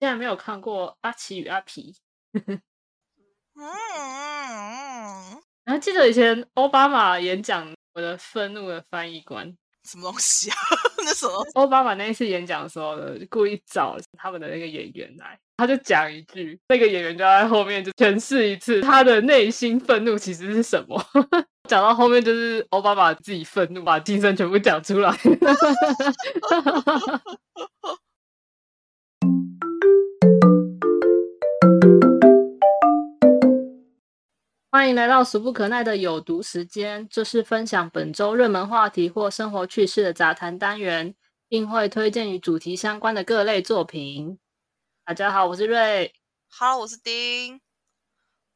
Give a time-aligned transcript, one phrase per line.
[0.00, 1.94] 竟然没有看过阿奇与阿皮。
[2.32, 2.58] 嗯，
[5.64, 9.46] 然后记得以前奥巴马演讲《我的愤怒的翻译官》，
[9.84, 10.56] 什么东西啊？
[11.04, 11.46] 那什么？
[11.52, 20.98] 奥巴马那一次演讲的时候呢，故意找他们的那个演员来，他就讲一句，那个演员就在后面就诠释一次他的内心愤怒其实是什么。
[21.68, 25.14] 讲到后面就是奥巴马自己愤怒，把精神全部讲出来。
[34.80, 41.14] 欢迎来到俗不可耐的有毒时间，这是分享本周热门话题或生活趣事的杂谈单元，
[41.50, 44.38] 并会推荐与主题相关的各类作品。
[45.04, 46.14] 大家好，我是瑞。
[46.48, 47.60] Hello，我是丁。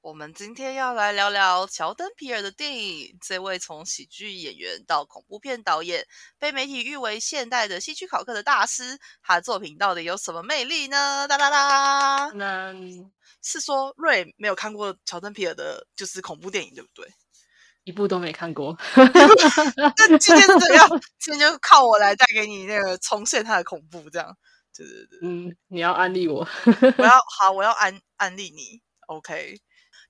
[0.04, 3.16] 我们今天要来聊聊乔登皮尔的电影。
[3.22, 6.06] 这位从喜剧演员到恐怖片导演，
[6.38, 11.26] 被媒体誉为现代的戏剧考克的大师，他的作品到底有什么魅力呢？
[11.26, 12.30] 哒哒哒！
[12.34, 12.74] 那
[13.42, 17.10] 是说瑞没有看过乔登皮尔的，就是恐怖电影，对不对？
[17.84, 18.76] 一部都没看过。
[19.96, 20.86] 那今天是怎样？
[21.18, 24.36] 今天就靠我来带给你那个重现他的恐怖，这样。
[24.76, 26.46] 对对对，嗯，你要安利我。
[26.98, 28.82] 我要 好，我要安安利你。
[29.06, 29.54] OK，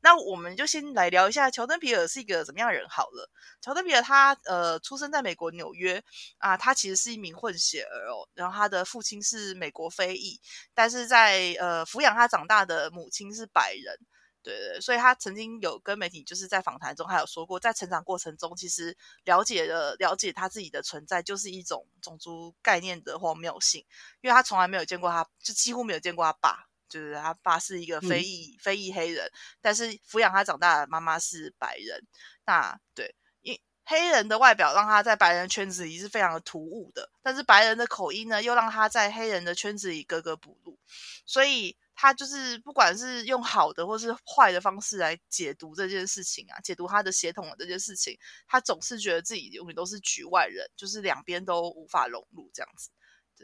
[0.05, 3.31] 那我们就先来聊一下乔登皮尔是一个怎么样的人好了。
[3.63, 6.05] 乔登皮尔他呃出生在美国纽约
[6.37, 10.39] 啊，他其实是一名混血儿哦，然后他的父亲是美国非裔，
[10.75, 13.99] 但是在呃抚养他长大的母亲是白人。
[14.43, 18.95] 对对，所以他曾经有跟媒体就是在访谈中，还有说过，在成长过程中，其实
[19.25, 23.87] 了解了了解他自己的存在，就是一种种族概念的荒谬性，
[24.21, 29.29] 因为他从来没有见过他，就几乎没有见过他爸，就是他爸是一个非裔、非裔黑人，
[29.61, 32.01] 但是抚养他长大的妈妈是白人。
[32.47, 40.79] 那对，因黑人的外表让他在白人圈子里是非常的突兀的，但是白人的口音呢，又让他在黑人的圈子里格格不入，
[41.27, 41.77] 所以。
[41.97, 52.91] 他就是不管是用好的或是坏的方式来解读这件事情啊，解读他的血统的这件事情，他总是觉得自己永远都是局外人，就是两边都无法融入这样子。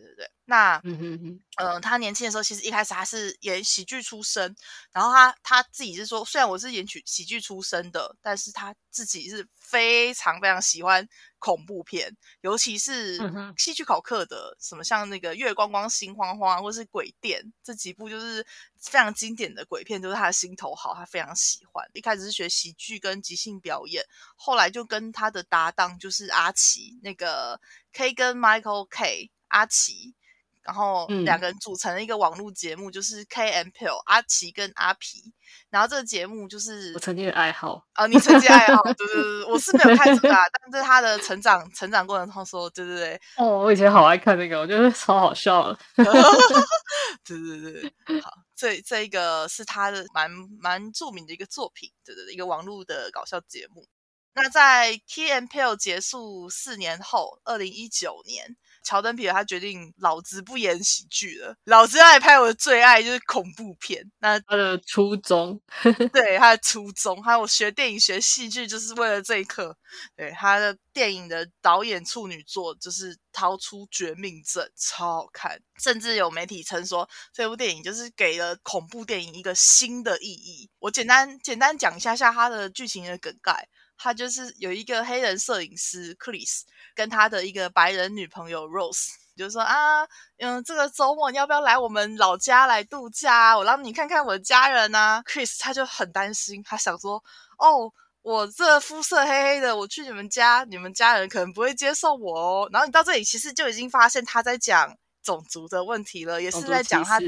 [0.00, 4.54] 对对对，那嗯哼哼，呃，他年轻的时候其实一开始他是演喜剧出身，
[4.92, 11.06] 然后他他自己是说，虽然我是演曲喜剧出身的，但是他自己是非常非常喜欢
[11.38, 13.18] 恐怖片，尤其是
[13.56, 18.44] 戏剧考课的，什么像那个月光光心慌慌，或是鬼店这几部就是
[18.80, 21.86] 非常经典的鬼片，都是他的心头好，他非常喜欢。
[21.92, 24.04] 一开始是学喜剧跟即兴表演，
[24.36, 27.60] 后来就跟他的搭档就是阿奇，那个
[27.92, 30.14] K 跟 Michael K 阿奇。
[30.62, 35.32] 然后嗯两个人组成了一个网络节目，就是 K and Pill 阿奇跟阿皮。
[35.70, 37.82] 然后这个节目就是我曾经的爱好。
[37.94, 45.78] 啊，你曾经爱好，对对对，我是没有看这个啊，但是他的成长成长过程中说，对对对，哦，我以前好爱看那个，我觉得超好笑了。
[47.24, 53.88] 对对对，好，这这一个是他的蛮蛮著名的一个作品，对对对，一个网络的搞笑节目。
[54.34, 64.10] 那在 Key and Peele 结束四年后，二零一九年，乔登皮尔他决定老子不演喜剧了，老子要来拍我的最爱，就是恐怖片。
[64.18, 65.60] 那他的初衷，
[66.12, 69.76] 对他的初衷，还有我学电影学戏剧就是为了这一刻。
[70.16, 80.70] 对他的电影的导演处女作就是《逃出绝命镇》，超好看，甚至有媒体称说这部电影就是给了恐怖电影一个新的意义。
[80.78, 83.68] 我简单简单讲一下下它的剧情的梗概。
[84.02, 86.62] 他就是有一个黑人摄影师 Chris
[86.94, 90.06] 跟他的一个白人女朋友 Rose，就说啊，
[90.38, 93.58] 嗯，这个周末你要不要来我们老家来度假啊？
[93.58, 95.22] 我让你看看我的家人啊。
[95.26, 97.22] Chris 他就很担心，他想说，
[97.58, 102.70] 哦，我这肤色黑黑的，我去你们家，你们家人可能不会接受我哦。
[102.72, 107.18] 然后你到这里其实就已经发现他在讲种族的问题了，也是在讲他，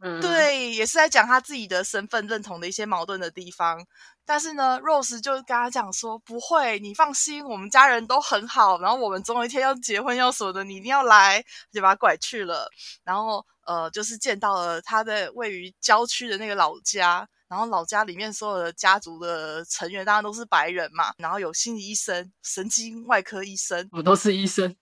[0.00, 3.86] 嗯，对，也是在讲他自己的身份认同的一些矛盾的地方。
[4.28, 8.78] 但是呢，Rose 就跟他讲说：“不会，你放心，我们家人都很好。
[8.78, 12.70] 然后我们总有一天要结婚要什么的，你一定要来。”就把他拐去了。
[13.04, 17.26] 然后呃，就是见到了他的位于郊区的那个老家。
[17.48, 21.12] 然后老家里面所有的家族的成员当然都是白人嘛。
[21.18, 24.74] 然后有心理医生、神经外科医生，我都是医生，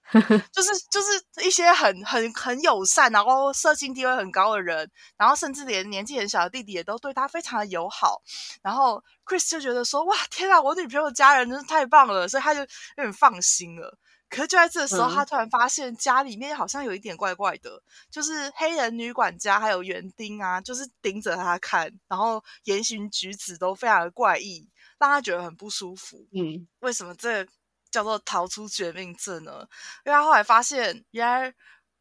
[0.52, 4.90] 就是就是一些很很很友善，然后社经地位很高的人。
[5.16, 8.20] 然后甚至连年纪很小的弟弟也都对他非常的友好。
[8.62, 12.66] 然后 Chris 就觉得说：“哇，天啊，我女朋友家人真是太棒了！”所以他就有
[12.96, 13.96] 点放心了。
[14.28, 24.68] 可是就在这个时候，嗯他突然发现家里面好像有一点怪怪的，就是黑人女管家还有园丁啊，就是盯着他看，然后言行举止都非常的怪异，
[24.98, 26.26] 让他觉得很不舒服。
[26.32, 27.50] 嗯，为什么这个
[27.90, 29.66] 叫做逃出绝命镇呢？
[30.04, 31.54] 因为他后来发现，原来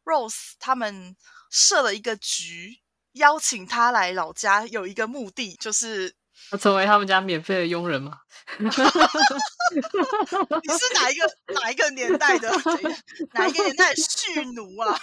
[0.04, 1.16] Rose 他们
[1.48, 2.80] 设了一个局，
[3.12, 6.14] 邀请他来老家，有一个目的，就是
[6.50, 8.18] 要成为他们家免费的佣人吗？
[9.74, 12.50] 你是哪一个哪一个年代的
[13.34, 14.98] 哪一个年代的蓄奴啊？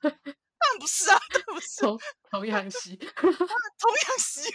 [0.00, 1.98] 当然不是啊，不是童
[2.30, 4.50] 童养媳，童养媳，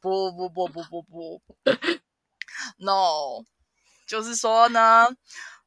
[0.00, 1.42] 不不不不不不
[2.78, 3.44] ，no，
[4.06, 5.08] 就是说呢，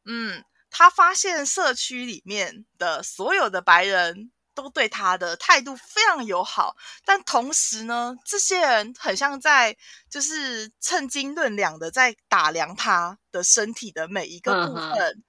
[0.05, 4.31] 嗯，他发现社区里面的所有的白人。
[4.55, 6.75] 都对他的态度非常友好，
[7.05, 9.77] 但同时呢，这些人很像在
[10.09, 15.23] 就是称斤论两的在打量他的身体的每一个部分。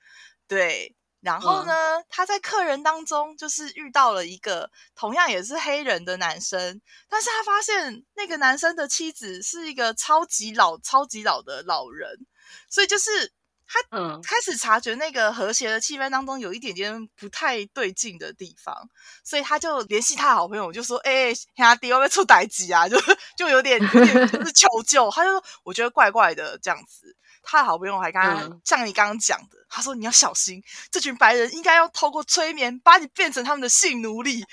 [0.49, 1.75] 对，然后呢，
[2.09, 12.27] 他在客人当中就是遇到了一个同样也是黑人的男生，但是他发现那个男生的妻子是一个超级老、超级老的老人，
[12.71, 13.35] 所以就是。
[13.69, 13.81] 他
[14.23, 18.89] 开始察觉那个和谐的气氛当中有一点点不太对劲的地方，
[19.25, 21.47] 所以他就联系他好朋友，就说：“哎，兄
[21.81, 22.97] 弟，要不要出歹机啊？”就
[23.37, 25.11] 就有点有点就是求救。
[25.11, 27.17] 他就说：“我觉得怪怪的这样子。”
[27.49, 30.61] 他的好朋友还跟他像你刚刚讲的，他说：“你要小心，
[30.91, 34.45] 这群白人应该要透过催眠把你变成他们的性奴隶。”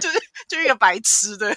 [0.00, 1.56] 就是就是一个白痴对。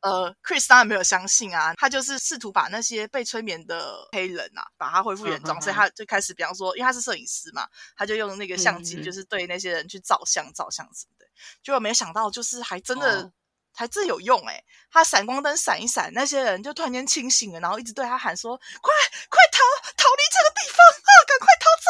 [0.00, 7.66] 呃，Chris 当然没有相信啊，他就是试图把那些被催眠的黑人啊，把他恢复原状，所以他就开始，比方说，因为他是摄影师嘛，
[7.96, 11.26] 他就用那个相机，就是对那些人去照相、照相什么的，
[11.62, 13.30] 结果没想到，就是还真的。
[13.74, 14.62] 还真有用哎！
[14.90, 18.92] 他闪光灯闪一闪，那些人就突然间清醒了，然后一直对他喊说：“快
[19.28, 19.58] 快逃，
[19.96, 21.10] 逃离这个地方啊！
[21.26, 21.88] 赶快逃走！”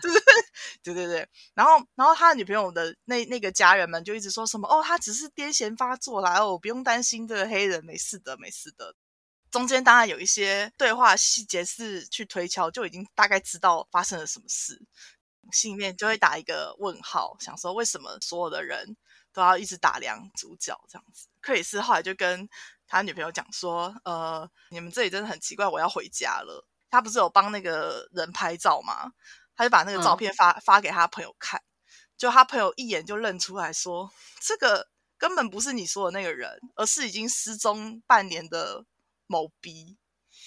[0.00, 1.28] 对对对对对。
[1.54, 8.94] 然后，然后他的女朋友的那那个家人们就一直说什么：“哦，他只是癫痫发作啦，哦，不用担心，这个黑人没事的，没事的。”
[9.52, 14.80] 中间当然有一些对话细节是去推敲，就已经大概知道发生了什么事，
[15.52, 18.96] 心里面就会打一个问号，想说为什么所有的人。
[19.36, 21.28] 都要一直打量主角这样子。
[21.42, 22.48] 克里斯后来就跟
[22.88, 29.12] 他女朋友讲说：“呃，你们这里真的很奇怪，我要回家了。”他不是有帮那个人拍照吗？
[29.54, 31.60] 他就把那个照片发发给他朋友看，
[32.16, 34.10] 就他朋友一眼就认出来说
[34.40, 34.88] ：“这个
[35.18, 38.86] 根本不是你说的那个人，而是已经失踪半年的
[39.26, 39.98] 某 B。”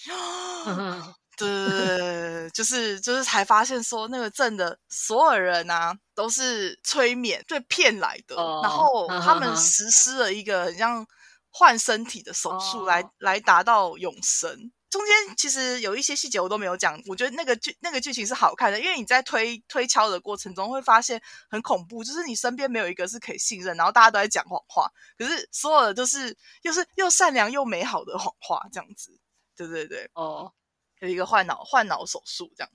[1.40, 11.06] 对，就是就是才发现说那个镇的所有人啊，都是催眠被骗来的，然后他们实施了一个很像
[11.50, 14.72] 换身体的手术来来达到永生。
[14.90, 29.12] 中间其实有一些细节我都没有讲，我觉得那个剧那个剧情是好看的，因为你在推推敲的过程中会发现很恐怖，就是你身边没有一个是可以信任，然后大家都在讲谎话，可是所有的都是又是又善良又美好的谎话，这样子。
[29.56, 30.52] 对对对，哦。
[31.00, 32.72] 有一个换脑换脑手术，这样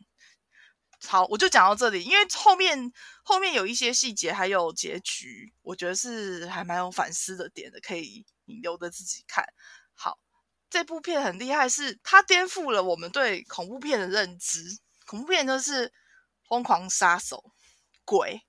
[1.06, 2.90] 好，我就讲到这里，因为后面
[3.22, 9.44] 后面有一些细节还有结局，我觉得是还蛮有反思的点的，可以你留着自己看。
[9.92, 10.18] 好，
[10.70, 14.78] 这部片很厉害，是它颠覆了我们对恐怖片的认知。
[15.06, 15.92] 恐怖片就是
[16.48, 17.44] 疯狂杀手、
[18.06, 18.40] 鬼、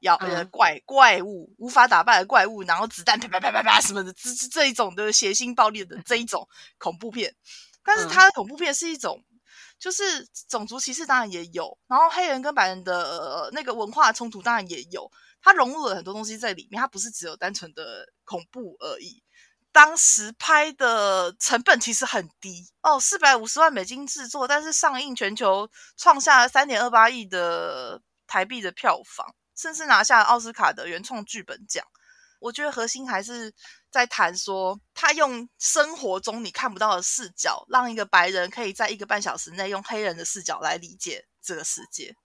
[0.00, 6.46] 妖呃怪怪物、无法打败的怪物，然后子弹啪啪啪啪啪什么的，这这一种的血腥暴力的这一种
[6.76, 7.34] 恐怖片。
[7.84, 9.22] 但是它的恐怖片是一种，
[9.78, 19.22] 就是种族歧视当然也有，然后黑人跟白人的那个文化冲突当然也有，它融入了很多东西在里面，它不是只有单纯的恐怖而已。
[19.72, 31.84] 当时拍的成本其实很低哦，四百五十万美金制作，但是上映全球创下三点二八亿的台币的票房，甚至拿下奥斯卡的原创剧本奖。
[32.42, 33.54] 我觉得核心还是。
[33.92, 42.16] 在谈说，他用生活中你看不到的视角，让一个白人可以在一个半小时内用黑人的视角来理解这个世界。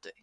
[0.00, 0.14] 对，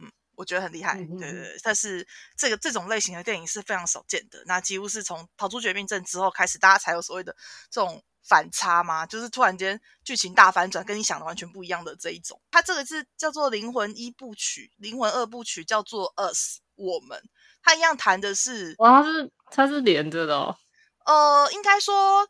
[0.00, 0.96] 嗯，我觉得很厉害。
[0.96, 2.04] 对对对，但是
[2.36, 4.42] 这个这种类型的电影是非常少见的。
[4.46, 7.36] 那几乎是从《逃出绝命镇》之后开始，大家才有所谓的
[7.70, 12.42] 这种反差嘛，就是突然间剧情大反转，跟你想的完全不一样的这一种。
[12.50, 17.22] 它这个是叫做灵魂一部曲，灵魂二部曲叫做 Us 我们。
[17.66, 20.56] 他一样弹的是，哇，是它是连着的哦。
[21.04, 22.24] 呃，应该说，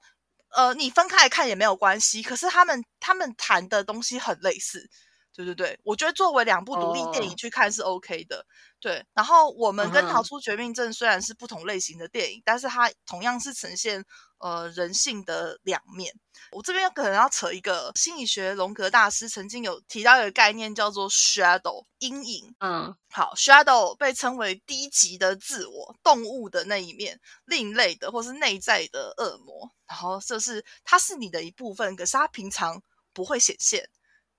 [0.57, 2.23] 呃，你分开来看也没有关系。
[2.23, 4.89] 可是他们他们谈的东西很类似，
[5.37, 5.79] 对对对。
[5.85, 8.47] 我觉得作为两部独立电影去看是 OK 的。
[8.81, 14.05] 对，然后我们跟《逃出绝命镇》虽然是不同类型的电影，但是它同样是呈现
[14.39, 16.15] 呃人性的两面。
[16.53, 22.55] 我这边可能要扯一个心理学，荣格大师曾经有提到一个概念叫做 shadow 阴影。
[22.61, 29.73] 嗯，好，shadow 被称为低级的自我，动物的那一面，另类的或是内在的恶魔。
[29.89, 32.81] 然后这是它是你的一部分，可是它平常
[33.13, 33.89] 不会显现。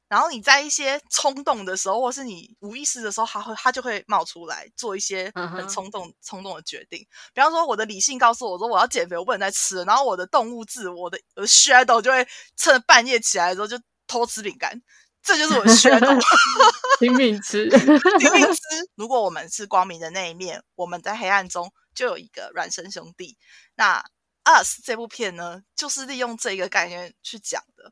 [0.07, 6.99] 然后你在一些冲动的时候，或是你无意识的时候，它会它就会冒出来，做一些很冲动、冲动的决定。
[7.33, 14.81] 比方说，我的理性告诉我说我要减肥，我不能再吃了，然后我的动物自我的我的 shadow 就会趁半夜起来的时候就偷吃饼干，
[15.21, 16.17] 这就是我的 shadow。
[16.99, 18.61] 拼命吃，拼命吃。
[18.95, 23.37] 如果我们是光明的那一面，我们在黑暗中就有一个孪生兄弟。
[23.75, 24.03] 那
[24.63, 27.91] 《Us》这部片呢，就是利用这个概念去讲的。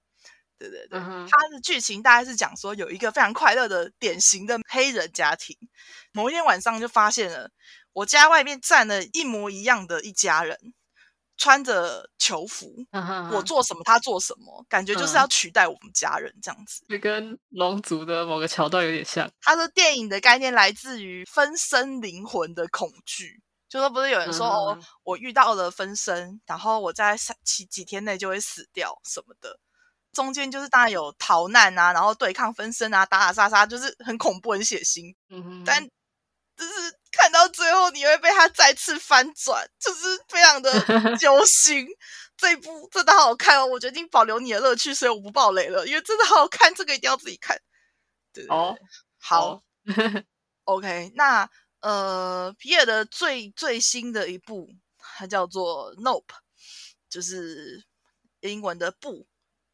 [0.58, 5.58] 对对对，嗯它的剧情大概是讲说，有一个非常快乐的典型的黑人家庭，
[6.12, 7.52] 某一天晚上就发现了
[7.94, 10.74] 我家外面站了一模一样的一家人，
[11.38, 16.84] 穿着囚服，嗯我做什么他做什么，感觉就是要取代我们家人这样子。
[16.88, 19.30] 就跟龙族的某个桥段有点像。
[19.42, 29.60] 他说电影的概念来自于分身灵魂的恐惧，就说不是有人说、哦嗯，我遇到了分身，然后我在三几几天内就会死掉什么的。
[30.16, 35.14] 中间就是当然有逃难啊，然后对抗分身啊，打打杀杀，就是很恐怖、很血腥。
[35.30, 36.74] 嗯哼，但就是
[37.12, 40.72] 看到最后，你会被他再次翻转，就是非常的
[41.20, 41.86] 揪心。
[42.38, 47.60] 这一部真的好好看哦，我决定保留你的乐趣，所以我不爆雷了，因为真的好好看，这个一定要自己看。
[48.34, 48.76] 对哦，
[49.20, 49.50] 好。
[49.50, 49.62] 哦
[50.64, 51.48] OK，那
[51.82, 54.68] 呃，皮尔的最最新的一部，
[54.98, 56.24] 它叫做《Nope》，
[57.08, 57.86] 就是
[58.40, 59.28] 英文的“不”。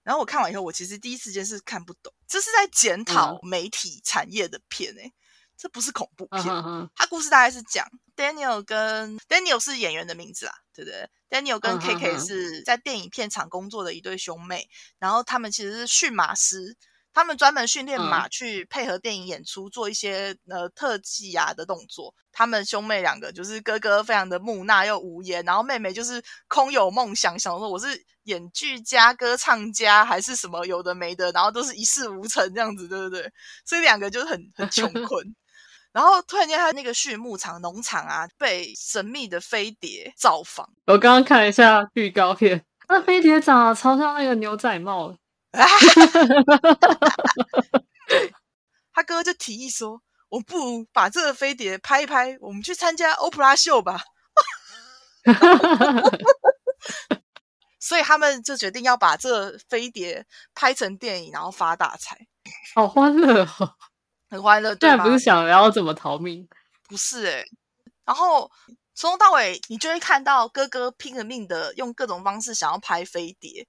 [0.03, 5.13] 然后我看完以后，我其实第一时间是看不懂，这是在检讨媒体产业的片诶、
[5.57, 6.41] 这不是恐怖片。
[6.41, 14.67] 嗯哼哼它故事大概是讲 Daniel 跟 Daniel 是演员的名字啊，对不对？Daniel 跟 KK 是在电影片场工作的一对兄妹，
[14.99, 16.75] 然后他们其实是驯马师，
[17.13, 22.13] 他们专门训练马去配合电影演出，做一些呃特技啊的动作。
[22.31, 27.87] 他们兄妹两个就是哥哥非常的木讷又无言，然后妹妹就是空有梦想，想说我是
[28.23, 33.29] 演剧家、歌唱家还是什么有的没的，然后都是一事无成这样子，对不对？
[33.65, 35.35] 所以两个就是很很穷 困。
[35.91, 40.69] 然后突然间，他那个畜牧场、农场啊，被神秘的飞碟造访。
[40.85, 45.13] 我刚刚看了一下预告片，那飞碟长得超像那个牛仔帽，
[48.93, 54.01] 他哥就提议说：“我不如把这个飞碟拍一拍，我们去参加欧普拉秀吧。
[57.79, 62.17] ”所以他们就决定要把这个飞碟拍成电影，然后发大财，
[62.75, 63.75] 好欢乐哦！
[64.29, 64.97] 很欢乐，竟对吗？
[64.97, 66.47] 然不是想要怎么逃命，
[66.87, 67.43] 不是哎、
[68.05, 68.49] 然后
[68.93, 73.67] 从头到尾，你就会看到哥哥拼了命的用各种方式想要拍飞碟，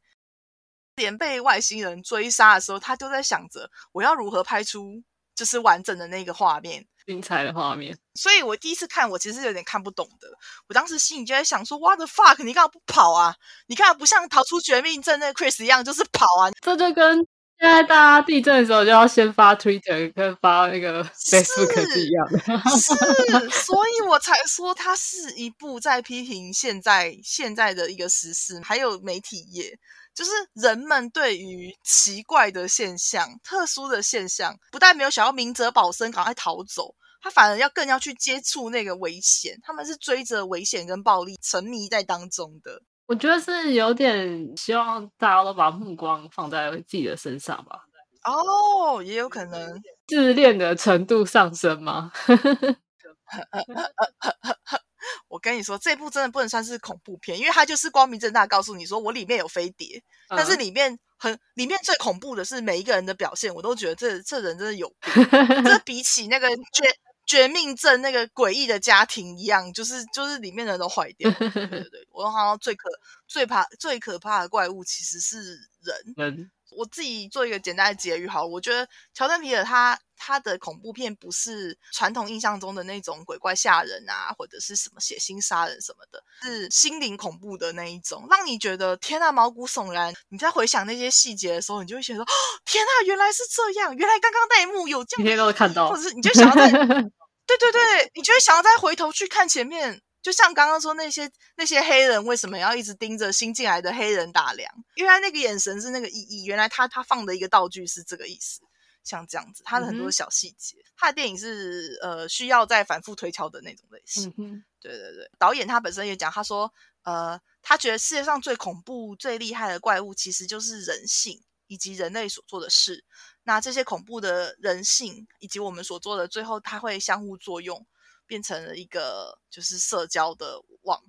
[1.03, 5.03] 连被外星人追杀的时候，他就在想着我要如何拍出
[5.35, 6.87] 就是完整的那个画面。
[7.05, 7.99] 精彩的画面。
[8.15, 10.29] 所以我第一次看，我其实有点看不懂的。
[10.69, 12.43] 我当时心里就在想说：“What the fuck？
[12.45, 13.35] 你干嘛不跑啊？
[13.67, 16.53] 你干嘛不像逃出绝命镇那个 Chris 一样，就是跑啊？
[16.61, 17.17] 这就跟
[17.59, 22.39] 现在大家地震的时候就要先发 Twitter 跟发那个 Facebook 是一样的。
[22.79, 29.77] 是， 所以我才说它是一部在批评现在现在的一个时事，还有媒体业，
[30.15, 36.95] 就是人们对于奇怪的现象、特殊的现象，不但没有想要明哲保身，赶快逃走。
[37.21, 42.83] 他反而要更要去接触那个危险，他们是追着危险跟暴力沉迷在当中的。
[43.07, 47.85] 我觉得是有点希望大家都把目光放在自己的身上吧，
[48.25, 52.11] 哦，也有可能，自恋的程度上升吗？
[55.29, 65.13] 我跟你说，这部真的不能算是恐怖片，因为它就是光明正大告诉你说我里面有飞碟，但是嗯里面很里面最恐怖的是每一个人的表现，我都觉得这这人真的有病。
[65.65, 66.85] 这比起那个绝
[67.25, 71.31] 绝命镇那个诡异的家庭一样，就是就是里面的人都坏掉。
[71.31, 72.89] 对对对，我好像最可
[73.27, 75.39] 最怕最可怕的怪物其实是
[75.83, 76.15] 人。
[76.17, 90.15] 人我自己做一个简单的结语好了，我觉得乔丹皮尔他他的恐怖片不是传统印象中的那种鬼怪吓人啊，或者是什么血腥杀人什么的，是心灵恐怖的那一种，让你觉得天呐毛骨悚然。
[90.29, 92.27] 你在回想那些细节的时候，你就会觉得哦
[92.65, 96.71] 天呐，原来是这样，原来刚刚那一幕有这样，你天都是看到或者是你就想要在
[97.45, 104.73] 对对对，你就会想要再回头去看前面，就像刚刚说那些那些黑人为什么要一直盯着新进来的黑人打量？
[104.95, 108.63] 原来那个眼神是那个意义，原来他他放的一个道具是这个意思。
[109.05, 114.33] 像这样子，他的很多小细节，他的电影是呃需要再反复推敲的那种类型。
[114.39, 123.05] 嗯，对对对，导演他本身也讲，他说，呃，他觉得世界上最恐怖、最厉害的怪物，其实就是人性以及人类所做的事。
[123.43, 127.85] 那这些恐怖的人性以及我们所做的，最后它会相互作用，
[128.27, 131.01] 变成了一个就是社交的网。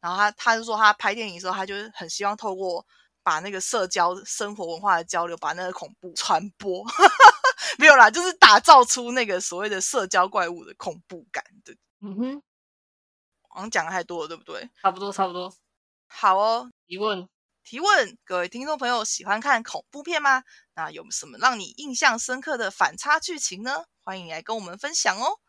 [0.00, 2.86] 然后他他就说，他拍电影的时候，他就是很希望透过
[3.22, 6.84] 把那个社交、生活文化的交流，把那个恐怖传播。
[7.78, 11.44] 没有啦，就是打造出那个所谓的社交怪物的恐怖感。
[11.64, 12.42] 对，嗯哼，
[13.48, 14.70] 好像讲的太多了，对不对？
[14.82, 15.52] 差不多差不多。
[16.06, 17.28] 好哦，提问
[17.64, 20.44] 提问，各位听众朋友喜欢看恐怖片吗？
[20.74, 23.86] 那有什么让你印象深刻的反差剧情呢？
[24.04, 25.40] 欢迎来跟我们分享哦。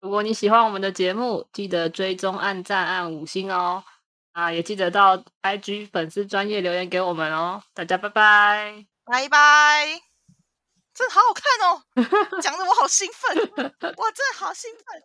[0.00, 3.82] 如果你喜欢我们的节目，记得追踪、按赞、按五星哦。
[4.32, 7.60] 啊，也记得到 IG 粉丝专业留言给我们哦。
[7.74, 10.00] 大家拜拜，拜拜！
[10.94, 15.02] 真的好好看哦，讲的我好兴奋，哇，真的好兴奋。